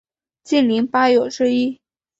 [0.43, 1.79] 竟陵八友之一。